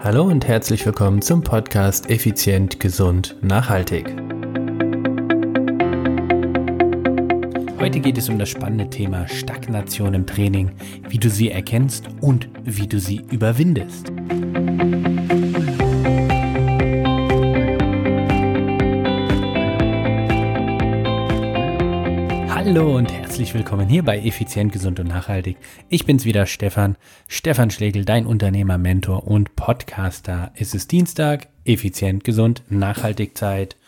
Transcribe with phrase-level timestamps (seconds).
[0.00, 4.06] Hallo und herzlich willkommen zum Podcast Effizient, Gesund, Nachhaltig.
[7.80, 10.70] Heute geht es um das spannende Thema Stagnation im Training,
[11.08, 14.12] wie du sie erkennst und wie du sie überwindest.
[22.68, 25.56] Hallo und herzlich willkommen hier bei Effizient, Gesund und Nachhaltig.
[25.88, 26.98] Ich bin's wieder, Stefan.
[27.26, 30.52] Stefan Schlegel, dein Unternehmer, Mentor und Podcaster.
[30.54, 33.78] Es ist Dienstag, effizient, gesund, nachhaltig Zeit.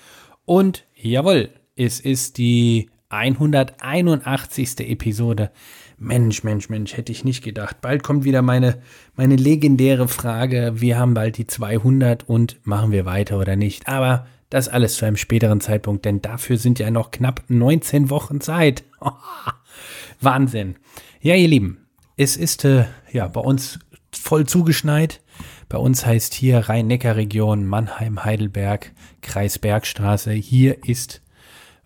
[0.47, 4.81] Und jawohl, es ist die 181.
[4.91, 5.51] Episode.
[5.99, 7.83] Mensch, Mensch, Mensch, hätte ich nicht gedacht.
[7.83, 8.79] Bald kommt wieder meine,
[9.15, 10.73] meine legendäre Frage.
[10.77, 13.89] Wir haben bald die 200 und machen wir weiter oder nicht.
[13.89, 18.41] Aber das alles zu einem späteren Zeitpunkt, denn dafür sind ja noch knapp 19 Wochen
[18.41, 18.85] Zeit.
[20.21, 20.77] Wahnsinn.
[21.21, 21.87] Ja, ihr Lieben,
[22.17, 23.79] es ist äh, ja bei uns
[24.13, 25.21] voll zugeschneit.
[25.69, 30.33] Bei uns heißt hier Rhein-Neckar-Region, Mannheim, Heidelberg, Kreis Bergstraße.
[30.33, 31.23] Hier ist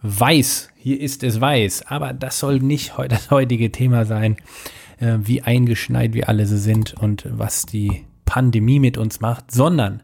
[0.00, 0.70] weiß.
[0.76, 1.86] Hier ist es weiß.
[1.86, 4.36] Aber das soll nicht das heutige Thema sein,
[4.98, 10.02] äh, wie eingeschneit wir alle so sind und was die Pandemie mit uns macht, sondern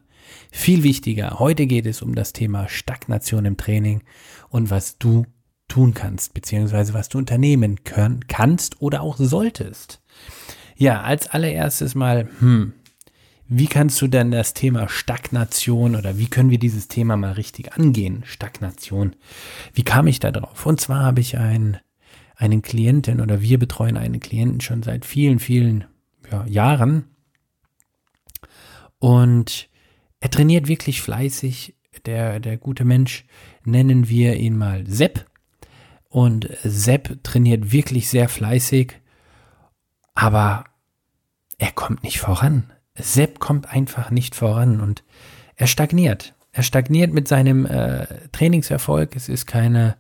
[0.51, 4.03] viel wichtiger, heute geht es um das Thema Stagnation im Training
[4.49, 5.27] und was du
[5.69, 10.03] tun kannst, beziehungsweise was du unternehmen können, kannst oder auch solltest.
[10.77, 12.73] Ja, als allererstes mal, hm,
[13.53, 17.73] wie kannst du denn das Thema Stagnation oder wie können wir dieses Thema mal richtig
[17.73, 18.23] angehen?
[18.25, 19.17] Stagnation.
[19.73, 20.67] Wie kam ich da drauf?
[20.67, 21.79] Und zwar habe ich einen,
[22.37, 25.85] einen Klienten oder wir betreuen einen Klienten schon seit vielen, vielen
[26.31, 27.07] ja, Jahren.
[29.01, 29.69] Und
[30.21, 31.75] er trainiert wirklich fleißig.
[32.07, 33.25] Der, der gute Mensch,
[33.65, 35.27] nennen wir ihn mal Sepp.
[36.09, 39.01] Und Sepp trainiert wirklich sehr fleißig,
[40.15, 40.65] aber
[41.59, 42.73] er kommt nicht voran.
[42.95, 45.05] Sepp kommt einfach nicht voran und
[45.57, 46.35] er stagniert.
[46.53, 49.15] Er stagniert mit seinem äh, Trainingserfolg.
[49.15, 49.97] Es ist keine,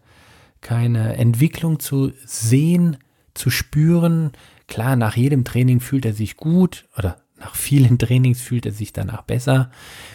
[0.60, 2.96] keine Entwicklung zu sehen,
[3.34, 4.32] zu spüren.
[4.66, 8.92] Klar, nach jedem Training fühlt er sich gut oder nach vielen Trainings fühlt er sich
[8.92, 9.70] danach besser,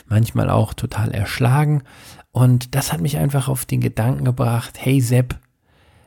[0.08, 1.84] manchmal auch total erschlagen.
[2.31, 5.38] Und das hat mich einfach auf den Gedanken gebracht, hey Sepp,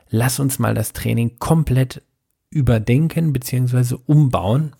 [0.09, 2.01] lass uns mal das Training komplett
[2.49, 3.95] überdenken bzw.
[4.05, 4.73] umbauen.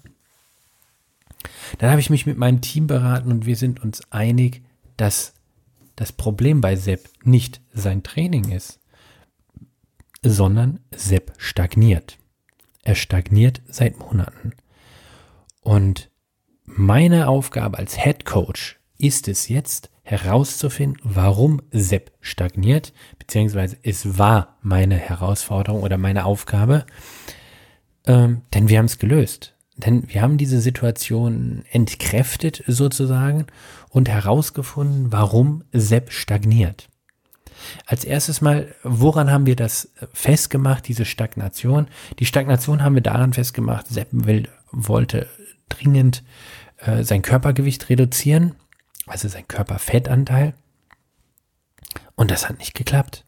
[1.78, 4.64] Dann habe ich mich mit meinem Team beraten und wir sind uns einig,
[4.98, 5.34] dass
[5.96, 8.80] das Problem bei Sepp nicht sein Training ist,
[10.24, 12.18] sondern Sepp stagniert.
[12.84, 14.54] Er stagniert seit Monaten.
[15.62, 16.10] Und
[16.75, 24.57] meine Aufgabe als Head Coach ist es jetzt herauszufinden, warum Sepp stagniert, beziehungsweise es war
[24.62, 26.85] meine Herausforderung oder meine Aufgabe,
[28.06, 29.56] ähm, denn wir haben es gelöst.
[29.78, 33.47] Denn wir haben diese Situation entkräftet sozusagen
[33.90, 36.90] und herausgefunden, warum Sepp stagniert.
[37.86, 41.88] Als erstes mal, woran haben wir das festgemacht, diese Stagnation?
[42.19, 45.28] Die Stagnation haben wir daran festgemacht, Sepp will, wollte
[45.69, 46.24] dringend
[46.80, 48.56] äh, sein Körpergewicht reduzieren,
[49.08, 50.54] also sein Körperfettanteil.
[52.16, 53.26] Und das hat nicht geklappt.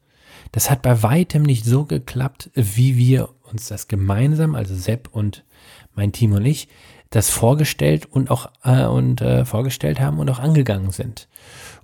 [0.51, 5.45] Das hat bei weitem nicht so geklappt, wie wir uns das gemeinsam, also Sepp und
[5.93, 6.67] mein Team und ich,
[7.09, 11.27] das vorgestellt und auch äh, und äh, vorgestellt haben und auch angegangen sind.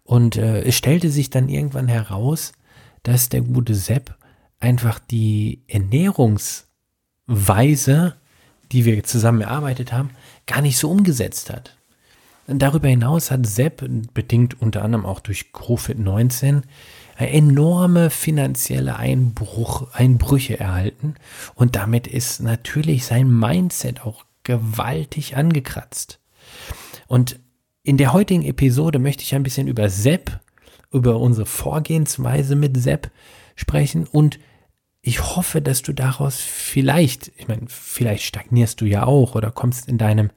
[0.03, 2.53] Und äh, es stellte sich dann irgendwann heraus,
[3.03, 4.17] dass der gute Sepp
[4.59, 8.15] einfach die Ernährungsweise,
[8.71, 10.09] die wir zusammen erarbeitet haben,
[10.47, 11.77] gar nicht so umgesetzt hat.
[12.47, 16.61] Darüber hinaus hat Sepp, bedingt unter anderem auch durch Covid-19,
[17.17, 21.15] enorme finanzielle Einbruch, Einbrüche erhalten
[21.55, 26.19] und damit ist natürlich sein Mindset auch gewaltig angekratzt.
[27.07, 27.39] Und
[27.83, 30.39] in der heutigen Episode möchte ich ein bisschen über Sepp,
[30.91, 33.11] über unsere Vorgehensweise mit Sepp
[33.55, 34.39] sprechen und
[35.07, 39.87] ich hoffe, dass du daraus vielleicht, ich meine, vielleicht stagnierst du ja auch oder kommst
[39.87, 40.31] in deinem,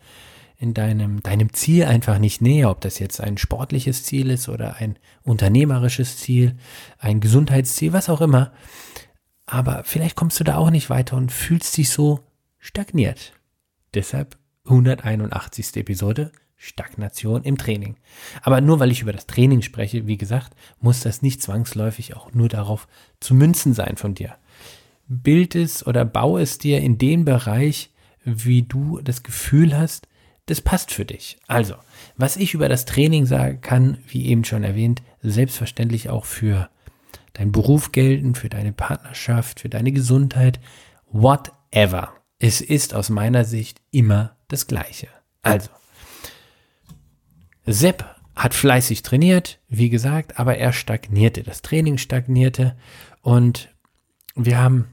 [0.58, 4.76] in deinem, deinem Ziel einfach nicht näher, ob das jetzt ein sportliches Ziel ist oder
[4.76, 6.56] ein unternehmerisches Ziel,
[6.98, 8.52] ein Gesundheitsziel, was auch immer.
[9.44, 12.20] Aber vielleicht kommst du da auch nicht weiter und fühlst dich so
[12.60, 13.32] stagniert.
[13.92, 15.78] Deshalb 181.
[15.78, 17.96] Episode Stagnation im Training.
[18.42, 22.32] Aber nur weil ich über das Training spreche, wie gesagt, muss das nicht zwangsläufig auch
[22.34, 22.86] nur darauf
[23.18, 24.36] zu münzen sein von dir
[25.10, 27.90] bild es oder baue es dir in den Bereich,
[28.24, 30.06] wie du das Gefühl hast,
[30.46, 31.36] das passt für dich.
[31.48, 31.74] Also,
[32.16, 36.70] was ich über das Training sagen kann, wie eben schon erwähnt, selbstverständlich auch für
[37.32, 40.60] deinen Beruf gelten, für deine Partnerschaft, für deine Gesundheit,
[41.10, 42.14] whatever.
[42.38, 45.08] Es ist aus meiner Sicht immer das Gleiche.
[45.42, 45.70] Also,
[47.66, 48.04] Sepp
[48.36, 51.42] hat fleißig trainiert, wie gesagt, aber er stagnierte.
[51.42, 52.76] Das Training stagnierte
[53.22, 53.68] und
[54.34, 54.86] wir haben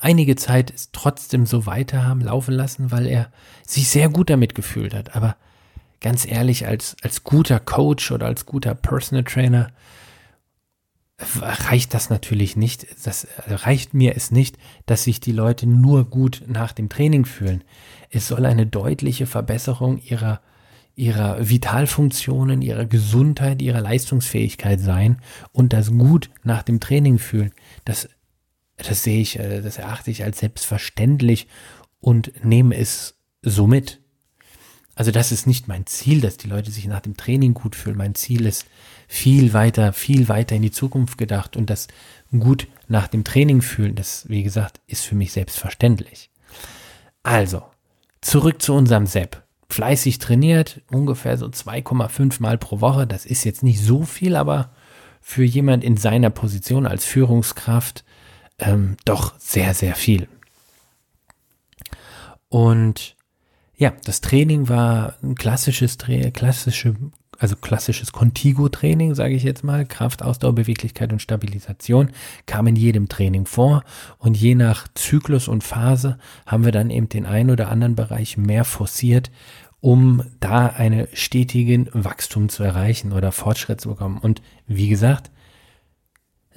[0.00, 3.30] einige Zeit es trotzdem so weiter haben laufen lassen, weil er
[3.66, 5.16] sich sehr gut damit gefühlt hat.
[5.16, 5.36] Aber
[6.00, 9.72] ganz ehrlich, als, als guter Coach oder als guter Personal Trainer
[11.40, 12.86] reicht das natürlich nicht.
[13.04, 14.56] Das reicht mir es nicht,
[14.86, 17.64] dass sich die Leute nur gut nach dem Training fühlen.
[18.10, 20.40] Es soll eine deutliche Verbesserung ihrer,
[20.94, 25.18] ihrer Vitalfunktionen, ihrer Gesundheit, ihrer Leistungsfähigkeit sein
[25.50, 27.52] und das gut nach dem Training fühlen.
[27.84, 28.08] Das,
[28.78, 31.48] das sehe ich, äh, das erachte ich als selbstverständlich
[32.00, 34.00] und nehme es so mit.
[34.94, 37.96] Also das ist nicht mein Ziel, dass die Leute sich nach dem Training gut fühlen.
[37.96, 38.66] Mein Ziel ist
[39.06, 41.86] viel weiter, viel weiter in die Zukunft gedacht und das
[42.36, 46.30] gut nach dem Training fühlen, das, wie gesagt, ist für mich selbstverständlich.
[47.22, 47.62] Also,
[48.20, 49.44] zurück zu unserem Sepp.
[49.70, 53.06] Fleißig trainiert, ungefähr so 2,5 Mal pro Woche.
[53.06, 54.72] Das ist jetzt nicht so viel, aber
[55.20, 58.04] für jemand in seiner Position als Führungskraft
[58.58, 60.28] ähm, doch sehr, sehr viel.
[62.48, 63.16] Und
[63.76, 66.96] ja, das Training war ein klassisches, klassische,
[67.38, 69.86] also klassisches Contigo-Training, sage ich jetzt mal.
[69.86, 72.10] Kraft, Ausdauer, Beweglichkeit und Stabilisation
[72.46, 73.84] kam in jedem Training vor.
[74.18, 78.36] Und je nach Zyklus und Phase haben wir dann eben den einen oder anderen Bereich
[78.36, 79.30] mehr forciert,
[79.80, 84.18] um da einen stetigen Wachstum zu erreichen oder Fortschritt zu bekommen.
[84.18, 85.30] Und wie gesagt,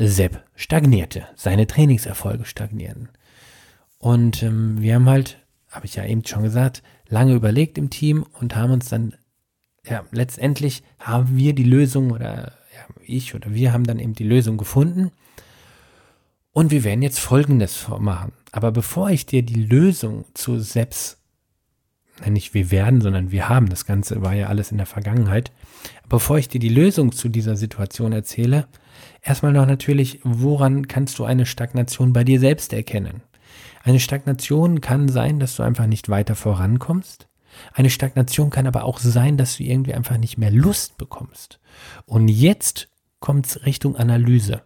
[0.07, 1.27] Sepp stagnierte.
[1.35, 3.09] Seine Trainingserfolge stagnierten.
[3.97, 5.39] Und ähm, wir haben halt,
[5.69, 9.15] habe ich ja eben schon gesagt, lange überlegt im Team und haben uns dann,
[9.85, 14.23] ja, letztendlich haben wir die Lösung oder ja, ich oder wir haben dann eben die
[14.23, 15.11] Lösung gefunden.
[16.53, 18.33] Und wir werden jetzt Folgendes machen.
[18.51, 21.17] Aber bevor ich dir die Lösung zu Seps,
[22.29, 25.51] nicht wir werden, sondern wir haben, das Ganze war ja alles in der Vergangenheit.
[26.09, 28.67] Bevor ich dir die Lösung zu dieser Situation erzähle,
[29.21, 33.21] erstmal noch natürlich, woran kannst du eine Stagnation bei dir selbst erkennen?
[33.83, 37.27] Eine Stagnation kann sein, dass du einfach nicht weiter vorankommst.
[37.73, 41.59] Eine Stagnation kann aber auch sein, dass du irgendwie einfach nicht mehr Lust bekommst.
[42.05, 42.89] Und jetzt
[43.19, 44.61] kommt es Richtung Analyse.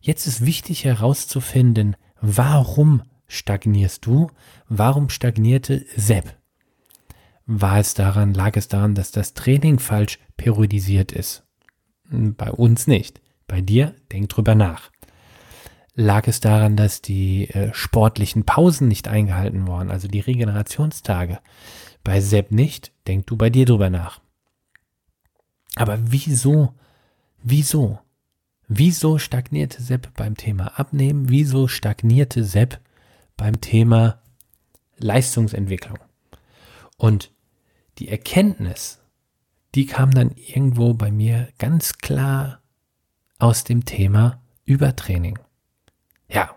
[0.00, 4.30] Jetzt ist wichtig herauszufinden, warum stagnierst du?
[4.68, 6.36] Warum stagnierte Sepp?
[7.46, 11.44] War es daran, lag es daran, dass das Training falsch periodisiert ist?
[12.08, 13.20] Hm, bei uns nicht.
[13.46, 14.90] Bei dir, denk drüber nach.
[15.94, 21.38] Lag es daran, dass die äh, sportlichen Pausen nicht eingehalten wurden, also die Regenerationstage?
[22.02, 24.20] Bei Sepp nicht, denk du bei dir drüber nach.
[25.76, 26.74] Aber wieso,
[27.42, 28.00] wieso,
[28.66, 31.28] wieso stagnierte Sepp beim Thema Abnehmen?
[31.28, 32.80] Wieso stagnierte Sepp
[33.36, 34.20] beim Thema
[34.98, 35.98] Leistungsentwicklung?
[36.96, 37.32] Und
[37.98, 39.00] die Erkenntnis,
[39.74, 42.60] die kam dann irgendwo bei mir ganz klar
[43.38, 45.38] aus dem Thema Übertraining.
[46.28, 46.54] Ja,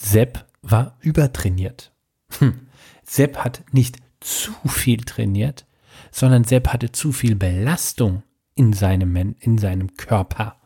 [0.00, 1.92] Sepp war übertrainiert.
[2.38, 2.68] Hm.
[3.02, 5.66] Sepp hat nicht zu viel trainiert,
[6.10, 8.22] sondern Sepp hatte zu viel Belastung
[8.54, 10.56] in seinem, in seinem Körper.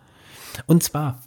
[0.67, 1.23] Und zwar,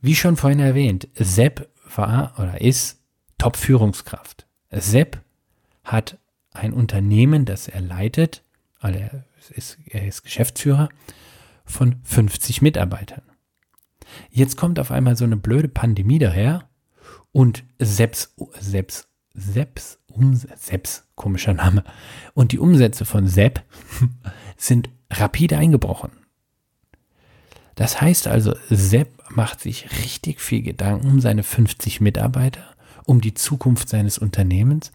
[0.00, 2.98] wie schon vorhin erwähnt, Sepp war oder ist
[3.38, 4.46] Top-Führungskraft.
[4.70, 5.20] Sepp
[5.84, 6.18] hat
[6.52, 8.42] ein Unternehmen, das er leitet,
[8.80, 10.88] also er ist, er ist Geschäftsführer
[11.66, 13.22] von 50 Mitarbeitern.
[14.30, 16.68] Jetzt kommt auf einmal so eine blöde Pandemie daher
[17.32, 18.34] und Seps,
[19.34, 21.84] Seps, um, Seps, komischer Name.
[22.34, 23.62] Und die Umsätze von Sepp
[24.56, 26.12] sind rapide eingebrochen.
[27.74, 32.64] Das heißt also, Sepp macht sich richtig viel Gedanken um seine 50 Mitarbeiter,
[33.04, 34.92] um die Zukunft seines Unternehmens,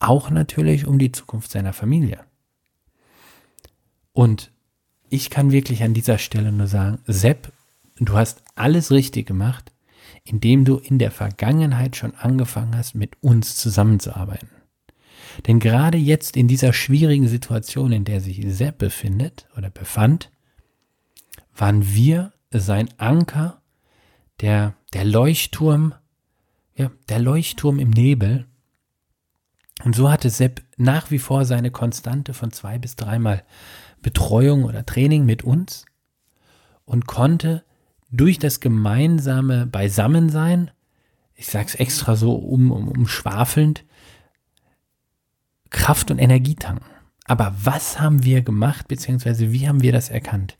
[0.00, 2.20] auch natürlich um die Zukunft seiner Familie.
[4.12, 4.50] Und
[5.08, 7.52] ich kann wirklich an dieser Stelle nur sagen, Sepp
[7.98, 9.72] Du hast alles richtig gemacht,
[10.24, 14.50] indem du in der Vergangenheit schon angefangen hast, mit uns zusammenzuarbeiten.
[15.46, 20.30] Denn gerade jetzt in dieser schwierigen Situation, in der sich Sepp befindet oder befand,
[21.54, 23.60] waren wir sein Anker,
[24.40, 25.94] der, der Leuchtturm,
[26.74, 28.46] ja, der Leuchtturm im Nebel.
[29.84, 33.42] Und so hatte Sepp nach wie vor seine Konstante von zwei bis dreimal
[34.06, 35.84] Betreuung oder Training mit uns
[36.84, 37.64] und konnte
[38.12, 40.70] durch das gemeinsame Beisammensein,
[41.34, 43.84] ich sage es extra so um, um, umschwafelnd,
[45.70, 46.86] Kraft und Energie tanken.
[47.24, 50.56] Aber was haben wir gemacht, beziehungsweise wie haben wir das erkannt?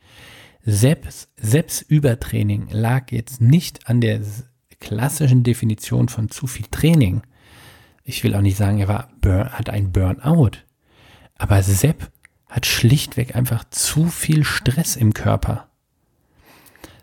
[0.64, 4.22] Selbst, Selbstübertraining lag jetzt nicht an der
[4.80, 7.22] klassischen Definition von zu viel Training.
[8.02, 9.08] Ich will auch nicht sagen, er war,
[9.52, 10.58] hat ein Burnout.
[11.38, 12.10] Aber Sepp
[12.48, 15.68] hat schlichtweg einfach zu viel Stress im Körper.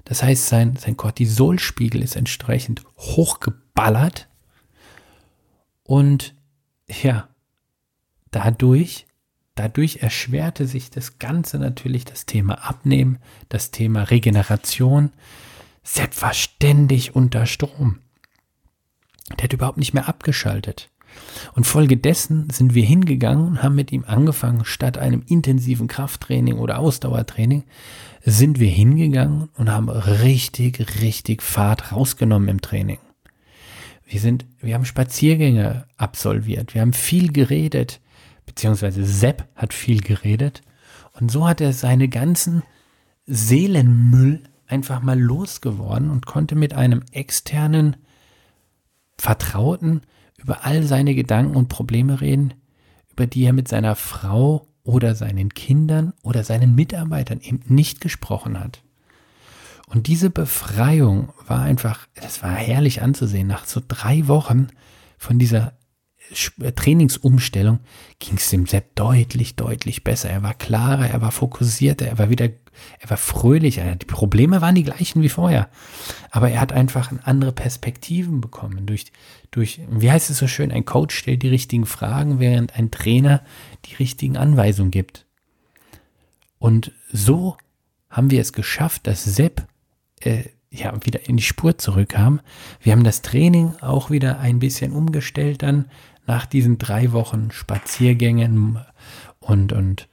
[0.06, 4.28] Das heißt, sein, sein Cortisolspiegel ist entsprechend hochgeballert
[5.84, 6.36] und
[6.88, 7.30] ja,
[8.32, 9.06] dadurch,
[9.56, 13.20] dadurch erschwerte sich das Ganze natürlich das Thema Abnehmen,
[13.50, 15.12] das Thema Regeneration.
[16.32, 18.00] Ständig unter Strom.
[19.38, 20.90] Der hat überhaupt nicht mehr abgeschaltet.
[21.54, 26.80] Und folgedessen sind wir hingegangen und haben mit ihm angefangen, statt einem intensiven Krafttraining oder
[26.80, 27.64] Ausdauertraining,
[28.26, 33.00] sind wir hingegangen und haben richtig, richtig Fahrt rausgenommen im Training.
[34.06, 38.00] Wir sind, wir haben Spaziergänge absolviert, wir haben viel geredet,
[38.46, 40.62] beziehungsweise Sepp hat viel geredet.
[41.20, 42.64] Und so hat er seine ganzen
[43.26, 47.96] Seelenmüll einfach mal losgeworden und konnte mit einem externen
[49.24, 50.02] Vertrauten
[50.38, 52.56] über all seine Gedanken und Probleme reden,
[53.10, 58.60] über die er mit seiner Frau oder seinen Kindern oder seinen Mitarbeitern eben nicht gesprochen
[58.60, 58.84] hat.
[59.88, 63.48] Und diese Befreiung war einfach, das war herrlich anzusehen.
[63.48, 64.68] Nach so drei Wochen
[65.18, 65.72] von dieser
[66.76, 67.80] Trainingsumstellung
[68.20, 70.30] ging es dem Sepp deutlich, deutlich besser.
[70.30, 72.50] Er war klarer, er war fokussierter, er war wieder,
[73.00, 73.96] er war fröhlicher.
[73.96, 75.70] Die Probleme waren die gleichen wie vorher.
[76.32, 78.86] Aber er hat einfach andere Perspektiven bekommen.
[78.86, 79.12] Durch,
[79.52, 83.42] durch, wie heißt es so schön, ein Coach stellt die richtigen Fragen, während ein Trainer
[83.86, 85.26] die richtigen Anweisungen gibt.
[86.58, 87.58] Und so
[88.10, 89.68] haben wir es geschafft, dass Sepp
[90.22, 92.42] äh, ja, wieder in die Spur zurückkam.
[92.82, 95.86] Wir haben das Training auch wieder ein bisschen umgestellt dann
[96.26, 98.80] nach diesen drei Wochen Spaziergängen
[99.40, 100.08] und, und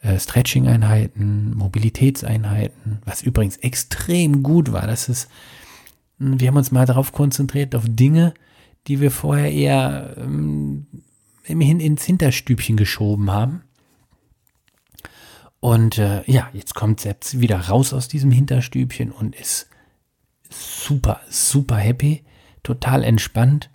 [0.00, 4.86] äh, Stretching-Einheiten, Mobilitätseinheiten, was übrigens extrem gut war.
[4.86, 5.30] Das ist,
[6.18, 8.34] wir haben uns mal darauf konzentriert, auf Dinge,
[8.86, 10.86] die wir vorher eher ähm,
[11.44, 13.62] immerhin ins Hinterstübchen geschoben haben.
[15.60, 19.70] Und äh, ja, jetzt kommt Sepp wieder raus aus diesem Hinterstübchen und ist
[20.50, 22.22] super, super happy,
[22.62, 23.70] total entspannt.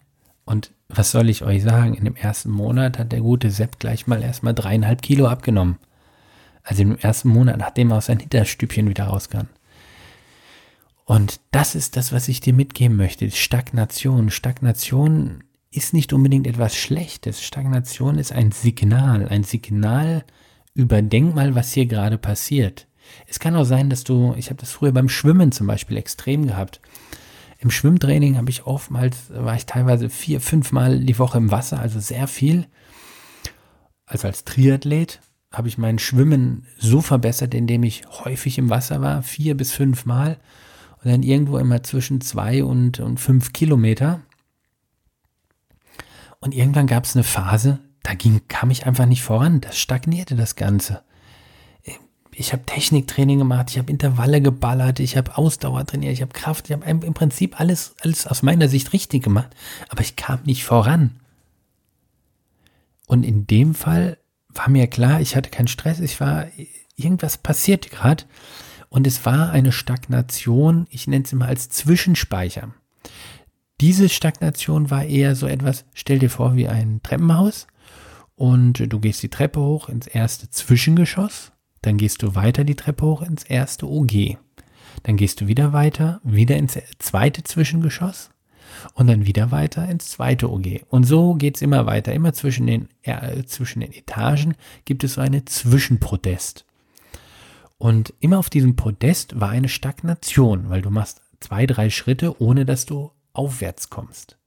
[0.46, 1.94] Und was soll ich euch sagen?
[1.94, 5.78] In dem ersten Monat hat der gute Sepp gleich mal erstmal dreieinhalb Kilo abgenommen.
[6.64, 9.48] Also im ersten Monat, nachdem er aus seinem Hinterstübchen wieder rauskam.
[11.06, 13.30] Und das ist das, was ich dir mitgeben möchte.
[13.32, 14.30] Stagnation.
[14.30, 17.42] Stagnation ist nicht unbedingt etwas Schlechtes.
[17.44, 19.28] Stagnation ist ein Signal.
[19.28, 20.24] Ein Signal,
[20.74, 22.88] überdenk mal, was hier gerade passiert.
[23.28, 26.48] Es kann auch sein, dass du, ich habe das früher beim Schwimmen zum Beispiel extrem
[26.48, 26.80] gehabt.
[27.62, 31.80] Im Schwimmtraining habe ich oftmals, war ich teilweise vier, fünf Mal die Woche im Wasser,
[31.80, 32.68] also sehr viel.
[34.06, 35.20] Also als Triathlet
[35.52, 40.06] habe ich mein Schwimmen so verbessert, indem ich häufig im Wasser war, vier bis fünf
[40.06, 40.40] Mal
[41.04, 44.22] und dann irgendwo immer zwischen zwei und, und fünf Kilometer.
[46.40, 49.60] Und irgendwann gab es eine Phase, da ging, kam ich einfach nicht voran.
[49.60, 51.04] Das stagnierte das Ganze
[52.40, 56.70] ich habe Techniktraining gemacht, ich habe Intervalle geballert, ich habe Ausdauer trainiert, ich habe Kraft,
[56.70, 59.54] ich habe im Prinzip alles, alles aus meiner Sicht richtig gemacht,
[59.90, 61.20] aber ich kam nicht voran.
[63.08, 64.18] Und in dem Fall
[64.48, 66.48] war mir klar, ich hatte keinen Stress, ich war,
[66.96, 68.24] irgendwas passiert gerade
[68.88, 72.74] und es war eine Stagnation, ich nenne es immer als Zwischenspeicher.
[73.82, 77.68] Diese Stagnation war eher so etwas, stell dir vor wie ein Treppenhaus
[78.36, 83.06] und du gehst die Treppe hoch ins erste Zwischengeschoss dann gehst du weiter die Treppe
[83.06, 84.38] hoch ins erste OG.
[85.04, 88.32] Dann gehst du wieder weiter, wieder ins zweite Zwischengeschoss
[88.94, 90.86] und dann wieder weiter ins zweite OG.
[90.90, 92.14] Und so geht's immer weiter.
[92.14, 94.56] Immer zwischen den, äh, zwischen den Etagen
[94.86, 96.66] gibt es so eine Zwischenprotest.
[97.78, 102.66] Und immer auf diesem Podest war eine Stagnation, weil du machst zwei, drei Schritte, ohne
[102.66, 104.38] dass du aufwärts kommst.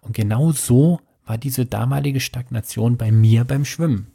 [0.00, 4.12] Und genau so war diese damalige Stagnation bei mir beim Schwimmen.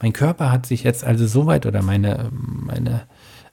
[0.00, 3.06] Mein Körper hat sich jetzt also so weit oder meine, meine,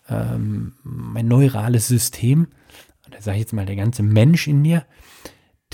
[0.10, 2.48] ähm, mein neurales System,
[3.10, 4.86] da sage ich jetzt mal der ganze Mensch in mir,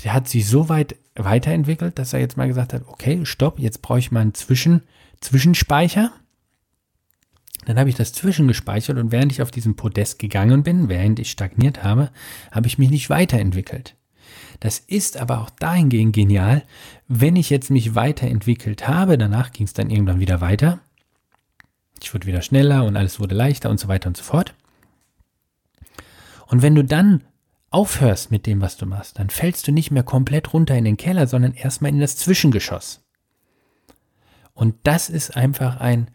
[0.02, 3.82] der hat sich so weit weiterentwickelt, dass er jetzt mal gesagt hat, okay, stopp, jetzt
[3.82, 4.82] brauche ich mal einen Zwischen,
[5.20, 6.12] Zwischenspeicher.
[7.66, 11.30] Dann habe ich das zwischengespeichert und während ich auf diesem Podest gegangen bin, während ich
[11.30, 12.10] stagniert habe,
[12.50, 13.96] habe ich mich nicht weiterentwickelt.
[14.60, 16.62] Das ist aber auch dahingehend genial,
[17.08, 20.80] wenn ich jetzt mich weiterentwickelt habe, danach ging es dann irgendwann wieder weiter.
[22.02, 24.54] Ich wurde wieder schneller und alles wurde leichter und so weiter und so fort.
[26.46, 27.22] Und wenn du dann
[27.70, 30.96] aufhörst mit dem, was du machst, dann fällst du nicht mehr komplett runter in den
[30.96, 33.02] Keller, sondern erstmal in das Zwischengeschoss.
[34.52, 36.08] Und das ist einfach ein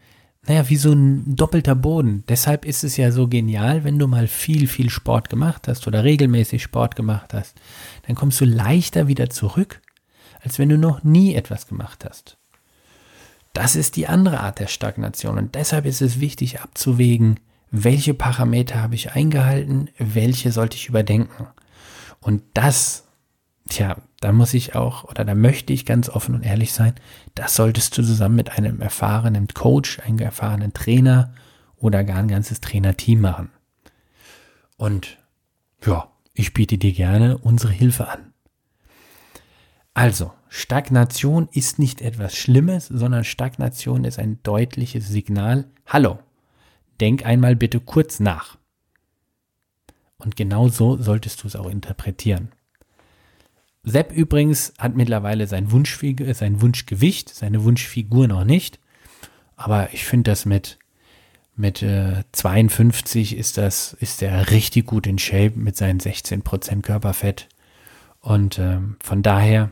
[0.46, 2.24] naja, wie so ein doppelter Boden.
[2.28, 6.02] Deshalb ist es ja so genial, wenn du mal viel, viel Sport gemacht hast oder
[6.02, 7.60] regelmäßig Sport gemacht hast,
[8.06, 9.80] dann kommst du leichter wieder zurück,
[10.42, 12.38] als wenn du noch nie etwas gemacht hast.
[13.52, 17.38] Das ist die andere Art der Stagnation und deshalb ist es wichtig abzuwägen,
[17.70, 21.48] welche Parameter habe ich eingehalten, welche sollte ich überdenken.
[22.20, 23.04] Und das,
[23.68, 26.94] tja, da muss ich auch oder da möchte ich ganz offen und ehrlich sein,
[27.34, 31.34] das solltest du zusammen mit einem erfahrenen Coach, einem erfahrenen Trainer
[31.76, 33.50] oder gar ein ganzes Trainerteam machen.
[34.76, 35.18] Und
[35.84, 38.32] ja, ich biete dir gerne unsere Hilfe an.
[39.94, 45.66] Also, Stagnation ist nicht etwas Schlimmes, sondern Stagnation ist ein deutliches Signal.
[45.86, 46.18] Hallo,
[47.00, 48.58] denk einmal bitte kurz nach.
[50.18, 52.52] Und genau so solltest du es auch interpretieren.
[53.82, 58.78] Sepp übrigens hat mittlerweile sein, Wunschfigur, sein Wunschgewicht, seine Wunschfigur noch nicht.
[59.56, 60.78] Aber ich finde das mit,
[61.56, 67.48] mit äh, 52 ist das, ist er richtig gut in Shape mit seinen 16% Körperfett.
[68.20, 69.70] Und ähm, von daher,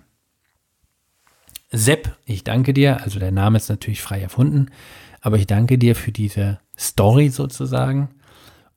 [1.70, 3.02] Sepp, ich danke dir.
[3.02, 4.70] Also der Name ist natürlich frei erfunden,
[5.20, 8.08] aber ich danke dir für diese Story sozusagen.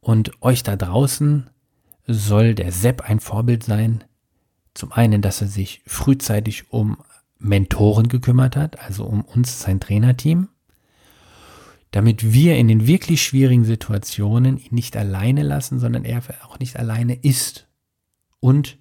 [0.01, 1.49] Und euch da draußen
[2.07, 4.03] soll der Sepp ein Vorbild sein.
[4.73, 6.97] Zum einen, dass er sich frühzeitig um
[7.37, 10.49] Mentoren gekümmert hat, also um uns, sein Trainerteam,
[11.91, 16.77] damit wir in den wirklich schwierigen Situationen ihn nicht alleine lassen, sondern er auch nicht
[16.77, 17.67] alleine ist.
[18.39, 18.77] Und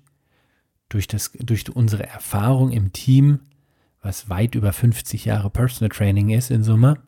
[0.89, 3.41] durch, das, durch unsere Erfahrung im Team,
[4.03, 7.03] was weit über 50 Jahre Personal Training ist in Summe,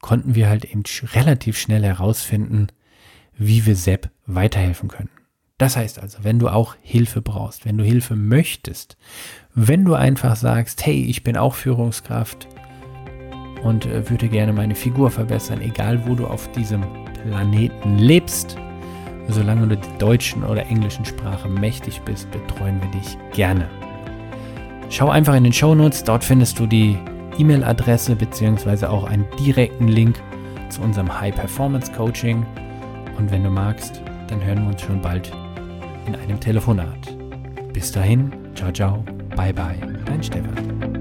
[0.00, 0.82] konnten wir halt eben
[1.14, 2.68] relativ schnell herausfinden,
[3.36, 5.10] wie wir Sepp weiterhelfen können.
[5.64, 8.98] Das heißt also, wenn du auch Hilfe brauchst, wenn du Hilfe möchtest,
[9.54, 12.46] wenn du einfach sagst, hey, ich bin auch Führungskraft
[13.62, 18.58] und äh, würde gerne meine Figur verbessern, egal wo du auf diesem Planeten lebst,
[19.28, 23.66] solange du der deutschen oder englischen Sprache mächtig bist, betreuen wir dich gerne.
[24.90, 26.98] Schau einfach in den Show Notes, dort findest du die
[27.38, 28.84] E-Mail-Adresse bzw.
[28.84, 30.20] auch einen direkten Link
[30.68, 32.44] zu unserem High Performance Coaching.
[33.16, 35.32] Und wenn du magst, dann hören wir uns schon bald
[36.06, 37.16] in einem Telefonat.
[37.72, 39.04] Bis dahin, ciao, ciao,
[39.36, 40.93] bye, bye, dein Stefan.